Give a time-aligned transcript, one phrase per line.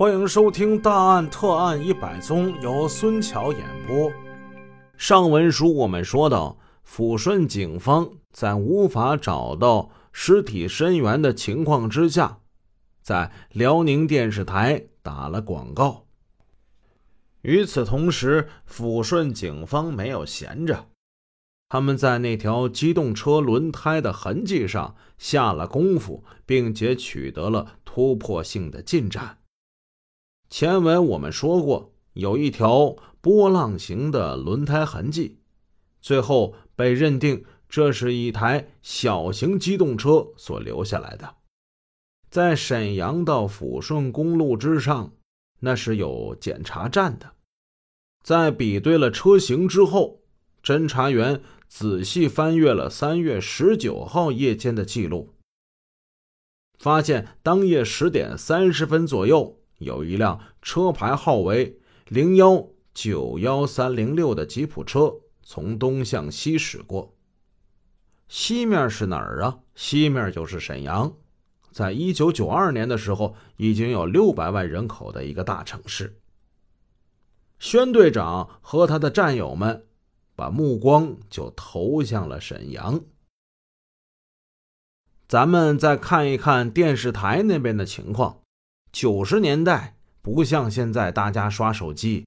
[0.00, 4.10] 欢迎收听《大案特案一百宗》，由孙桥演播。
[4.96, 12.38] 上文书我们说到，抚顺警方在无法找到尸体身源的情况之下，
[13.02, 16.06] 在辽宁电视台打了广告。
[17.42, 20.86] 与此同时，抚顺警方没有闲着，
[21.68, 29.36] 他们在那条机动车轮胎的痕迹上下了功夫，并且取得了突破性的进展。
[30.50, 35.38] 前文我们说过，有一条波浪形的轮胎痕迹，
[36.02, 41.36] 最后被认定这是一台小型机动车所留下来的。
[42.28, 45.12] 在沈阳到抚顺公路之上，
[45.60, 47.30] 那是有检查站的。
[48.24, 50.20] 在比对了车型之后，
[50.64, 55.32] 侦查员仔细翻阅了三月十九号夜间的记录，
[56.76, 59.59] 发现当夜十点三十分左右。
[59.80, 67.16] 有一辆车牌号为零幺九幺三零六的吉普车从东向西驶过。
[68.28, 69.60] 西面是哪儿啊？
[69.74, 71.14] 西面就是沈阳，
[71.72, 76.20] 在一九九二年的时候，已经有六百万人口的一个大城市。
[77.58, 79.86] 宣队长和他的战友们
[80.36, 83.00] 把目光就投向了沈阳。
[85.26, 88.39] 咱们再看一看电视台那边的情况。
[88.92, 92.26] 九十年代不像现在，大家刷手机，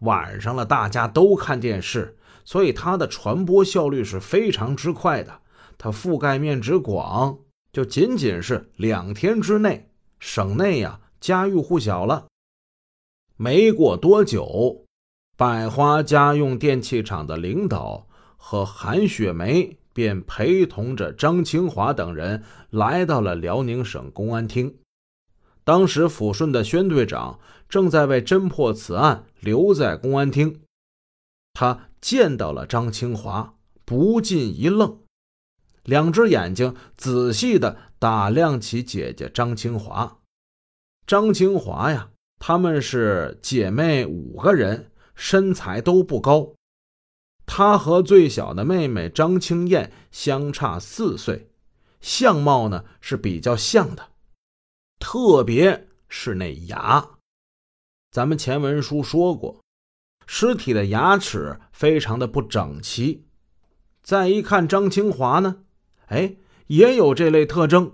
[0.00, 5.40] 晚上了大家都看电视，所以它的传播效率是非常之快的，
[5.76, 7.38] 它覆盖面之广，
[7.72, 12.26] 就仅仅是两天之内，省内呀家喻户晓了。
[13.36, 14.84] 没过多久，
[15.36, 24.76] 百花家用电器厂的领导和韩雪梅便陪同着张清华等人来到了辽宁省公安厅。
[25.64, 30.60] 当时抚顺的宣队长正在为侦破此案留在公安厅，
[31.54, 33.54] 他见到了张清华，
[33.86, 35.00] 不禁一愣，
[35.82, 40.18] 两只眼睛仔细的打量起姐姐张清华。
[41.06, 46.54] 张清华呀，他们是姐妹五个人，身材都不高，
[47.46, 51.48] 她和最小的妹妹张青燕相差四岁，
[52.02, 54.10] 相貌呢是比较像的。
[55.04, 57.06] 特别是那牙，
[58.10, 59.60] 咱们前文书说过，
[60.26, 63.26] 尸体的牙齿非常的不整齐。
[64.02, 65.58] 再一看张清华呢，
[66.06, 66.36] 哎，
[66.68, 67.92] 也有这类特征。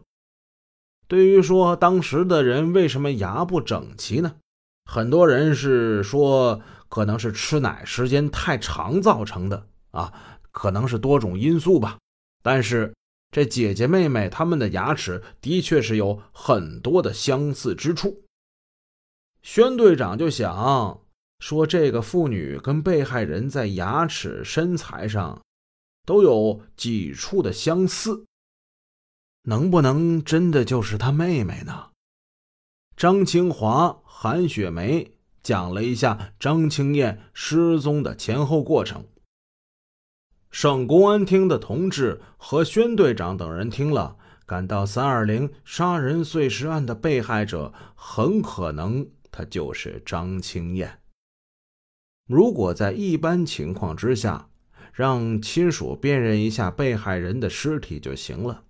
[1.09, 4.37] 对于说当时的人为什么牙不整齐呢？
[4.85, 10.15] 很多人是说可能是吃奶时间太长造成的啊，
[10.53, 11.99] 可能是多种因素吧。
[12.41, 12.95] 但是。
[13.31, 18.25] 这姐姐妹妹她们的牙齿的确是有很多的相似之处。
[19.43, 21.01] 宣队长就想
[21.39, 25.41] 说，这个妇女跟被害人在牙齿、身材上
[26.05, 28.27] 都有几处的相似，
[29.45, 31.91] 能不能真的就是她妹妹呢？
[32.97, 35.13] 张清华、韩雪梅
[35.43, 39.07] 讲了一下张青燕失踪的前后过程。
[40.51, 44.17] 省公安厅的同志和宣队长等人听了，
[44.47, 51.01] 感到三二零杀人碎尸案的被害者很可能他就是张青燕。
[52.27, 54.49] 如果在一般情况之下，
[54.93, 58.65] 让亲属辨认一下被害人的尸体就行了。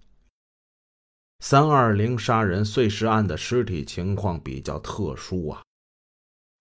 [1.43, 5.63] 三二零杀人碎尸案的尸体情况比较特殊啊，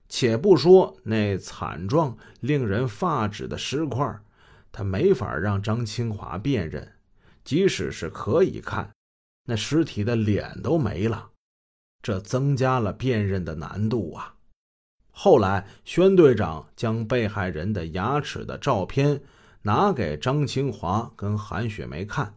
[0.08, 4.18] 且不说那惨状、令人发指的尸块。
[4.72, 6.96] 他没法让张清华辨认，
[7.44, 8.92] 即使是可以看，
[9.46, 11.32] 那尸体的脸都没了，
[12.02, 14.36] 这增加了辨认的难度啊。
[15.12, 19.22] 后来，宣队长将被害人的牙齿的照片
[19.64, 22.34] 拿给张清华跟韩雪梅看，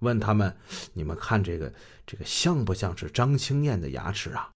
[0.00, 0.56] 问他们
[0.94, 1.72] ：“你们看这个，
[2.04, 4.50] 这个像不像是张青燕的牙齿啊？”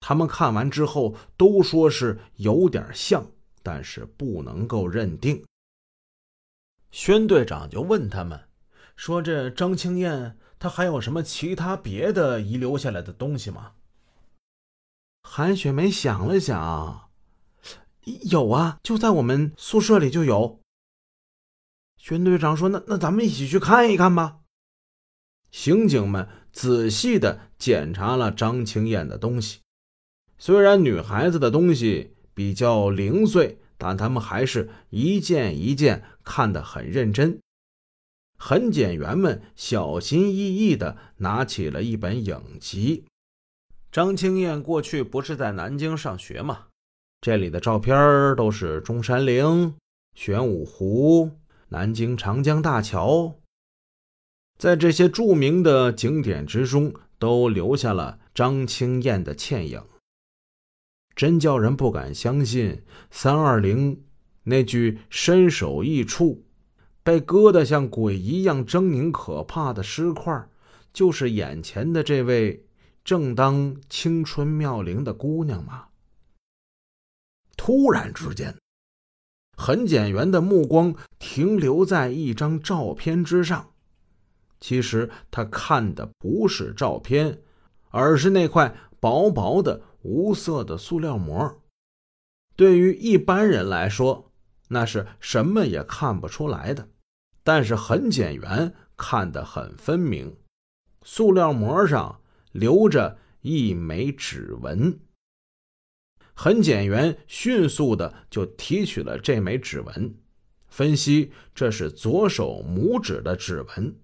[0.00, 3.24] 他们看完之后都说是有点像，
[3.62, 5.44] 但是不能够认定。
[6.90, 8.48] 宣队长就问他们
[8.96, 13.72] 说：“这张青燕她还有什么其他别的遗留下来的东西吗？”
[15.22, 17.10] 韩雪梅想了想，
[18.22, 20.60] 有啊，就在我们宿舍里就有。
[21.96, 24.38] 宣队长说：“那那咱们一起去看一看吧。”
[25.52, 29.60] 刑警们仔细的检查了张青燕的东西，
[30.38, 33.60] 虽然女孩子的东西比较零碎。
[33.80, 37.40] 但他们还是一件一件看得很认真。
[38.38, 43.06] 痕检员们小心翼翼地拿起了一本影集，
[43.90, 46.66] 张青燕过去不是在南京上学吗？
[47.22, 47.96] 这里的照片
[48.36, 49.74] 都是中山陵、
[50.14, 51.30] 玄武湖、
[51.68, 53.36] 南京长江大桥，
[54.58, 59.82] 在这些著名的景点之中，都留下了张青燕的倩影。
[61.14, 64.02] 真叫人不敢相信，三二零
[64.44, 66.44] 那具身首异处、
[67.02, 70.48] 被割得像鬼一样狰狞可怕的尸块，
[70.92, 72.64] 就是眼前的这位
[73.04, 75.86] 正当青春妙龄的姑娘吗？
[77.56, 78.56] 突然之间，
[79.58, 83.68] 痕检员的目光停留在一张照片之上。
[84.58, 87.42] 其实他看的不是照片，
[87.90, 89.82] 而是那块薄薄的。
[90.02, 91.62] 无色的塑料膜，
[92.56, 94.32] 对于一般人来说，
[94.68, 96.88] 那是什么也看不出来的。
[97.42, 100.36] 但是痕检员看得很分明，
[101.02, 102.20] 塑料膜上
[102.52, 105.00] 留着一枚指纹。
[106.34, 110.14] 痕检员迅速的就提取了这枚指纹，
[110.68, 113.94] 分析这是左手拇指的指纹。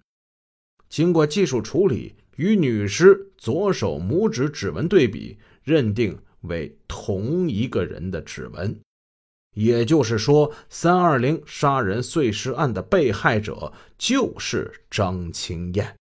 [0.88, 5.38] 经过技术处理，与女尸左手拇指指纹对比。
[5.66, 8.80] 认定为同一个人的指纹，
[9.54, 15.96] 也就是说，三二零杀人碎尸案的被害者就是张青燕。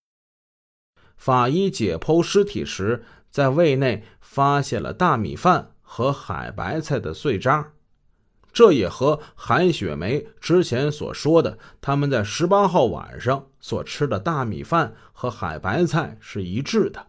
[1.16, 7.72] 法医解剖尸体时，在胃内发现了大米饭和海白菜的碎渣，
[8.52, 17.04] 这也和韩雪梅之前所说的他们在十八号晚上所吃的大米饭和海白菜是一致的。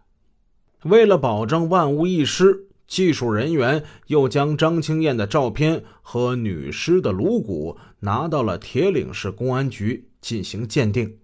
[0.84, 11.18] 为了保证万无一失，技术人员又将张青燕的照片和女尸的颅骨拿到了铁岭市公安局进行鉴定。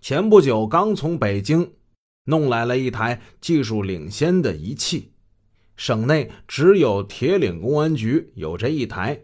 [0.00, 1.72] 前不久刚从北京
[2.24, 5.12] 弄来了一台技术领先的仪器，
[5.76, 9.20] 省内只有铁岭公安局有这一台。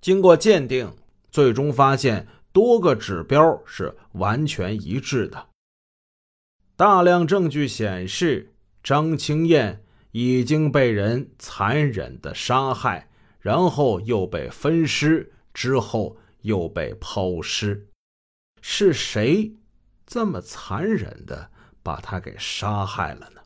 [0.00, 0.90] 经过鉴定，
[1.30, 5.48] 最终发现多个指标是完全一致的。
[6.82, 8.54] 大量证据显示。
[8.82, 13.08] 张青燕已经被人残忍的杀害，
[13.38, 17.86] 然后又被分尸，之后又被抛尸。
[18.60, 19.54] 是谁
[20.04, 21.52] 这么残忍的
[21.84, 23.40] 把她给杀害了呢？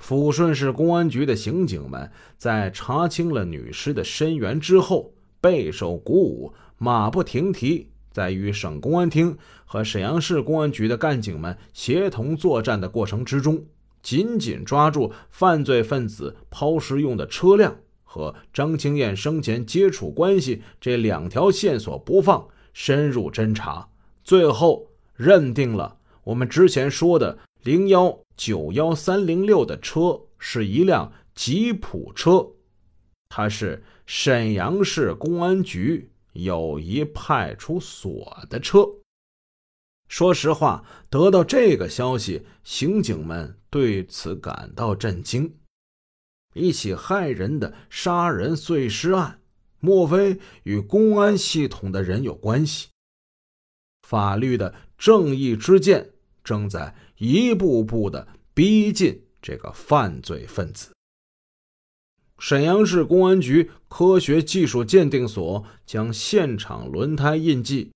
[0.00, 13.64] 抚顺市公安局的刑警们在查清了女尸的身源之后，备受鼓舞，马不停蹄，在与省公安厅和沈阳市公安局的干警们协同作战的过程之中。
[14.02, 23.88] 紧紧抓住犯罪分子抛尸用的车辆和张青燕生前接触关系这两条线索不放，深入侦查，
[24.24, 32.46] 最后认定了我们之前说的零幺九幺三零六的车是一辆吉普车，
[33.28, 38.86] 它是沈阳市公安局友谊派出所的车。
[40.08, 45.58] 说实话，得到这个消息，刑警们对此感到震惊。
[46.54, 49.40] 一起害人的杀人碎尸案，
[49.80, 52.88] 莫非与公安系统的人有关系？
[54.02, 56.10] 法律的正义之剑
[56.42, 60.90] 正在一步步的逼近这个犯罪分子。
[62.38, 67.90] 沈阳市公安局科学技术鉴定所将现场轮胎印记。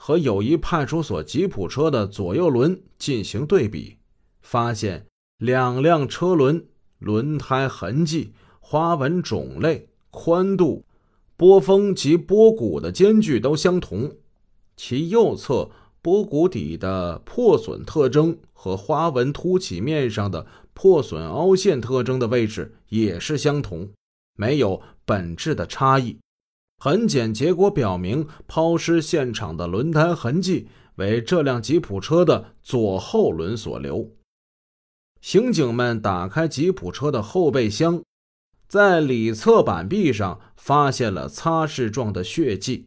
[0.00, 3.96] 和友谊派出所吉普车的左右轮进行对比，
[4.40, 5.06] 发现
[5.38, 6.64] 两辆车轮
[7.00, 10.84] 轮胎痕迹、花纹种类、宽度、
[11.36, 14.16] 波峰及波谷的间距都相同，
[14.76, 15.68] 其右侧
[16.00, 23.90] 波谷底的破损特征和花纹凸起面上的破损凹陷特征的位置也是相同，
[24.36, 26.18] 没有本质的差异。
[26.80, 34.12] 痕检结果表明，抛尸现场的轮胎痕迹为这辆吉普车的左后轮所留。
[35.20, 38.00] 刑警们打开吉普车的后备箱，
[38.68, 42.86] 在里侧板壁上发现了擦拭状的血迹，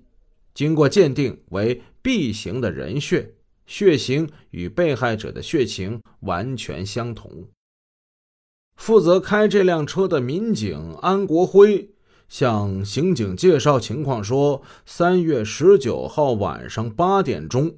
[0.54, 7.48] 经过鉴定为 B 型的人血，血型与被害者的血型完全相同。
[8.76, 11.90] 负责开这辆车的民警安国辉。
[12.28, 17.76] 向刑警介绍情况说，三月十九号晚上八点钟，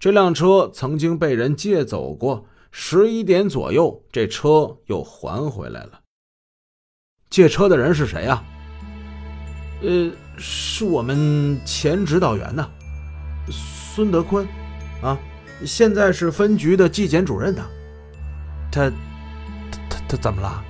[0.00, 2.46] 这辆车曾经被人借走过。
[2.70, 6.00] 十一点左右，这车又还回来了。
[7.28, 8.42] 借车的人是谁呀？
[9.82, 12.70] 呃，是我们前指导员呢，
[13.50, 14.46] 孙德坤，
[15.02, 15.18] 啊，
[15.64, 17.62] 现在是分局的纪检主任呢。
[18.70, 18.90] 他，
[19.88, 20.64] 他，他怎么了？